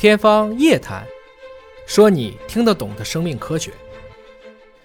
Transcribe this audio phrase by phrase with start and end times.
[0.00, 1.02] 天方夜谭，
[1.84, 3.70] 说你听得懂的生命科学。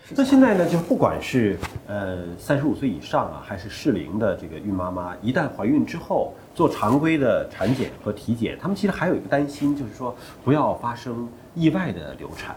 [0.10, 1.58] 那现在呢，就不管是
[1.88, 10.13] 呃三十五岁以上啊，还是适龄的这个孕妈妈，一旦怀孕之后做常规的产检和体检，他们其实还有一个担心，就是说
[10.44, 12.54] 不要发生意外的流产，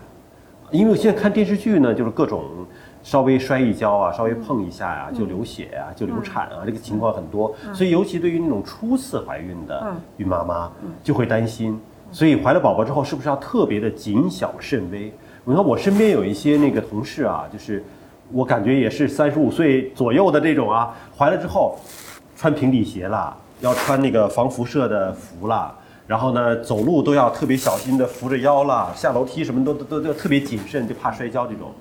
[0.72, 2.66] 因为我现在看电视剧呢，就是各种
[3.04, 10.72] 稍微摔一跤啊，稍微碰一下呀、就流血啊，就流产啊，这个情况很多，所以尤其对于那种初次怀孕的孕妈妈，
[11.04, 15.12] 就会担心，所以怀了宝宝之后，是不是要特别的谨小慎微？
[15.44, 17.84] 你看我身边有一些那个同事啊，就是
[18.32, 21.78] 我感觉也是三十五岁左右的这种啊，怀了之后
[22.36, 25.74] 穿平底鞋了，要穿那个防辐射的服了，
[26.06, 31.72] 然后呢走路都要特别小心的扶着腰了，下楼梯什么都都都都特别谨慎，就怕摔跤这种，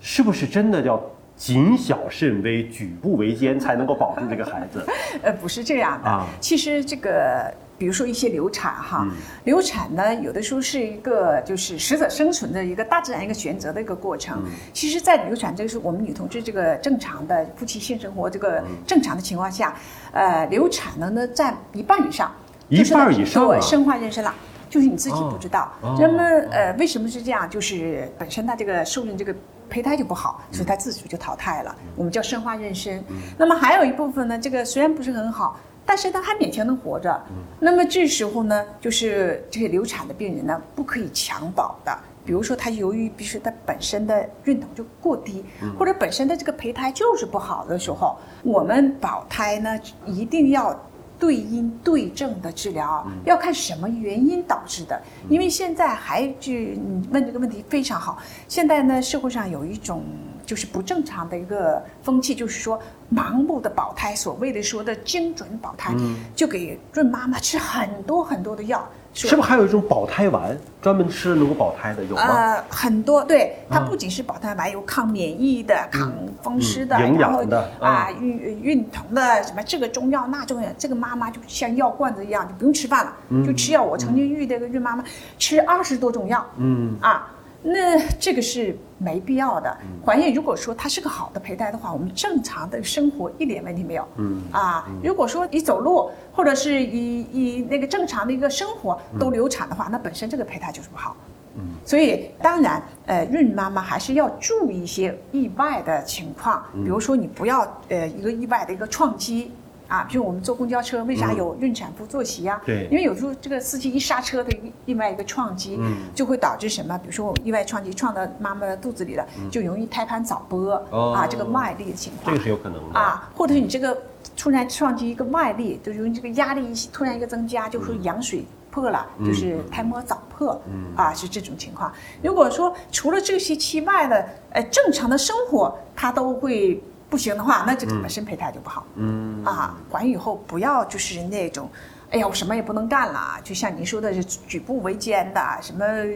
[0.00, 1.00] 是不是真的要
[1.40, 4.84] 谨小慎微、举步维艰才能够保住这个孩子？
[5.24, 6.10] 呃，不是这样的。
[6.10, 14.42] 啊其实这个，比如说一些流产哈，嗯流产呢，有的时候是一个就是适者生存的一个大自然一个选择的一个过程。
[14.44, 19.74] 嗯其实，在流产这个是我们女同志这个正常的夫妻性生活这个嗯正常的情况下，
[20.12, 22.30] 呃，流产呢呢占一半以上，
[22.68, 24.34] 一半以上啊对，生化妊娠了。
[24.68, 27.48] 就是你自己不知道哦，那么呃，为什么是这样？
[27.50, 29.34] 就是本身它这个受孕这个
[29.70, 33.00] 胚胎就不好，所以它自主就淘汰了，我们叫生化妊娠。
[33.38, 37.18] 那么还有一部分呢，这个虽然不是很好，但是它还勉强能活着。
[37.58, 41.96] 那么这时候呢，就是这些流产的病人呢，不可以强保的。
[42.22, 45.42] 比如说，他由于必须他本身的孕酮就过低，
[45.78, 50.78] 或者本身的这个胚胎就是不好的时候，我们保胎呢一定要
[51.20, 55.00] 对因对症的治疗，要看什么原因导致的。
[55.28, 58.18] 因为现在还就你问这个问题非常好，
[58.48, 60.02] 现在呢社会上有一种
[60.46, 62.80] 就是不正常的一个风气，就是说
[63.14, 65.94] 盲目的保胎，所谓的说的精准保胎，
[66.34, 72.22] 就给孕妈妈吃很多很多的药，说是不是还有一种保胎丸，专门吃能够保胎的，有吗？
[72.22, 76.12] 呃，很多对它啊不仅是保胎丸，有抗免疫的、抗
[76.42, 83.12] 风湿的，嗯营养的啊孕孕酮的，什么这个中药那中药，这个妈妈就像药罐子一样，就不用吃饭了，
[83.44, 83.82] 就吃药。
[83.82, 85.04] 我曾经遇到一个孕妈妈
[85.38, 87.26] 吃二十多种药，嗯啊。
[87.62, 89.70] 那这个是没必要的。
[89.82, 94.08] 嗯怀孕如果说它是个好的胚胎的话，我们正常的生活一点问题没有。
[94.16, 101.16] 嗯啊，如果说你走路或者是以以那个正常的一个生活都流产的话，那本身这个胚胎就是不好。
[101.56, 109.52] 嗯所以当然，呃，孕妈妈还是要注意一些意外的情况，嗯比如说你不要呃一个意外的一个撞击。
[109.90, 114.56] 啊，比如我们坐公交车，为啥有孕产妇坐席呀、嗯对因为有时候这个司机一刹车的
[114.86, 116.96] 另外一个撞击，嗯就会导致什么？
[116.98, 122.32] 比如说我意外撞击撞到妈妈的肚子里了，就容易胎盘早剥、哦啊，这个外力的情况。
[122.32, 122.98] 这个是有可能的。
[122.98, 124.00] 啊，或者是你这个
[124.36, 130.60] 突然撞击一个外力，就由于这个压力一突然一个增加，就说羊水破了，就是胎膜早破，
[130.94, 131.92] 啊，是这种情况。
[132.22, 136.80] 如果说除了这些期外的，呃，正常的生活它都会
[137.10, 138.86] 不行的话，那这个本身胚胎就不好。
[138.94, 141.68] 嗯啊，怀孕以后不要就是那种，
[142.10, 146.06] 哎呀，我什么也不能干了，就像您说的是举步维艰的，什么呃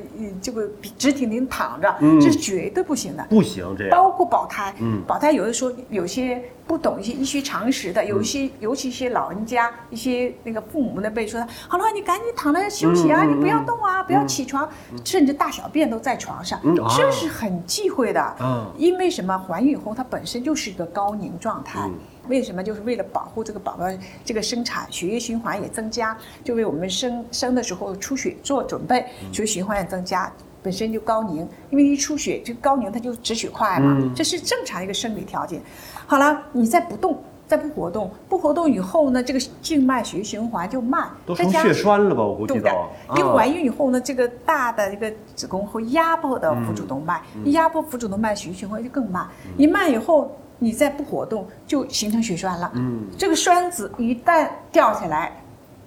[0.43, 0.69] 这个
[0.99, 3.25] 直挺挺躺着，嗯这是绝对不行的。
[3.31, 3.91] 不行这样。
[3.97, 14.69] 包括保胎，嗯保胎有的时候有些不懂一些医学常识的，有一些尤其一些老人家，一些那个父母那辈说的，好了，你赶紧躺着休息啊，你不要动啊，不要起床，
[15.05, 16.61] 甚至大小便都在床上，
[16.97, 18.37] 这是很忌讳的。
[18.41, 19.35] 嗯因为什么？
[19.47, 21.81] 怀孕以后它本身就是一个高凝状态。
[21.85, 21.95] 嗯
[22.29, 22.63] 为什么？
[22.63, 23.85] 就是为了保护这个宝宝
[24.25, 30.33] 这个生产，血液循环也增加，就为我们生生的时候出血做准备，嗯血液循环也增加。
[30.63, 35.61] 本身就高凝，因为一出血，这个高凝它就止血快嘛，嗯这是正常一个生理条件。
[36.07, 42.25] 好了，你再不动，再不活动，不活动以后呢，这个静脉血液循环就慢，都成血栓了吧？
[42.25, 42.71] 我估计对的
[43.09, 49.29] 都。，因为啊怀孕以后呢，这个大的一个子宫会压迫的腹主动脉，一压迫腹主动脉，血液循环就更慢。
[49.59, 50.35] 一慢以后，
[50.65, 52.73] 你再不活动，就形成血栓了。
[52.75, 55.39] 嗯，这个栓子一旦掉下来，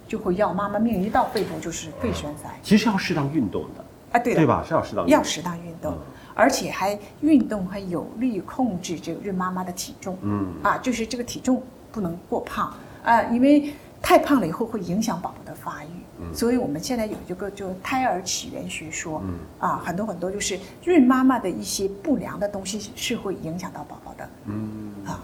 [0.06, 2.48] 就会要妈妈命，一到肺部就是肺栓塞。
[2.62, 4.64] 其实要适当运动的，啊，对的，对吧？
[4.66, 5.18] 是要适当运动。
[5.18, 5.98] 要适当运动，
[6.32, 10.16] 而且还运动还有利于控制这个孕妈妈的体重。
[10.22, 11.60] 嗯啊，就是这个体重
[11.90, 12.72] 不能过胖
[13.02, 15.88] 啊，因为太胖了以后会影响宝宝的发育。
[16.20, 24.07] 嗯所以我们现在有一个就胎儿起源学说，嗯啊，很多很多就是孕妈妈的一些不良的东西是会影响到宝宝的。
[24.46, 25.20] 嗯啊，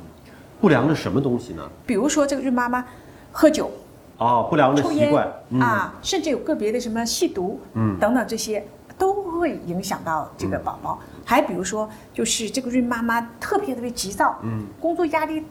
[0.61, 1.63] 不良的什么东西呢？
[1.87, 2.85] 比如说这个孕妈妈
[3.33, 3.71] 喝酒、
[4.19, 5.33] 哦，不良的抽烟习惯。
[5.51, 8.65] 嗯啊，甚至有个别的什么吸毒，嗯等等这些
[8.99, 10.99] 都会影响到这个宝宝。
[11.25, 15.43] 还比如说，就是这个孕妈妈特别特别急躁，嗯工作压力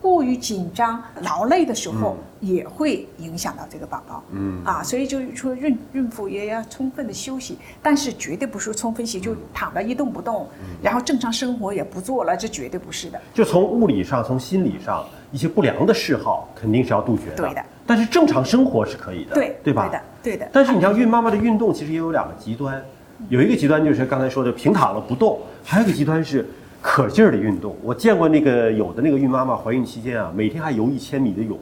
[0.00, 4.22] 过于紧张、劳累的时候，也会影响到这个宝宝。
[4.30, 10.46] 嗯啊，所以就是说孕孕妇也要充分的休息，但是绝对不是充分休息就躺着一动不动，
[10.82, 13.20] 然后正常生活也不做了，这绝对不是的。
[13.34, 17.36] 就从物理上、从心理上，一些不良的嗜好肯定是要杜绝的。
[17.36, 17.64] 对的。
[17.86, 19.88] 但是正常生活是可以的，对对吧？
[19.88, 20.48] 对的，对的。
[20.52, 22.82] 但是你像孕妈妈的运动，其实也有两个极端，
[23.28, 26.48] 有一个极端就是刚才说的平躺了不动，还有一个极端是
[26.86, 27.74] 可劲儿的运动。
[27.82, 31.58] 我见过那个有的那个孕妈妈怀孕期间啊，每天还游一千米的泳。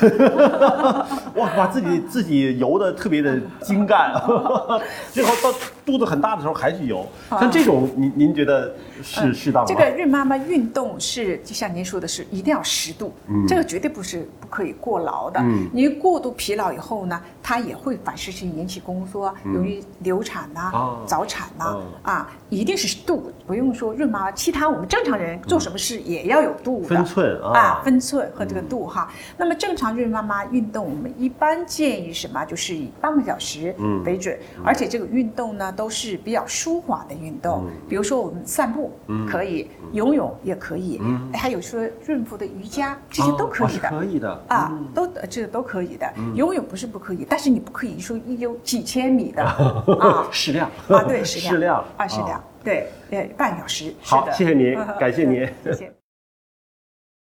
[1.36, 4.14] 哇，把自己自己游的特别的精干，
[5.12, 5.52] 最后到
[5.84, 7.06] 肚子很大的时候还去游。
[7.30, 9.68] 像这种，您您觉得是适当吗？
[9.68, 13.12] 这个孕妈妈运动是，就像您说的是，一定要适度，
[13.46, 15.40] 这个绝对不是不可以过劳的。
[15.40, 29.10] 嗯你过度疲劳以后呢，它也会反射性引起宫缩，容易流产呐、哦早产呐哦，啊，一定是度，不用说孕妈妈，其他我们正常人做什么事也要有度的，分寸啊啊，分寸和这个度哈。
[29.36, 32.44] 那么正常孕妈妈运动，我们一般建议什么？
[32.44, 38.92] 就是以半个小时嗯为准，而且这个运动呢都是比较舒缓的运动，比如说我们散步
[39.28, 41.00] 可以，游泳也可以，
[41.32, 43.88] 还有说孕妇的瑜伽，这些都可以的。
[43.88, 44.44] 可以的。
[44.48, 49.42] 啊，都呃这都可以的，游泳不是不可以，但是你不可以说一游几千米的
[50.00, 50.28] 啊。
[50.30, 50.70] 适量。
[50.88, 51.54] 啊，对，适量。
[51.54, 51.84] 适量。
[51.96, 55.46] 啊，适量，对，呃，半小时，是好，的谢谢您， 感谢您。
[55.64, 56.03] 谢谢。